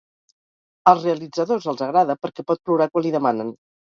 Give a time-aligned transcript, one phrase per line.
[0.91, 3.55] Als realitzadors els agrada perquè pot plorar quan li demanen.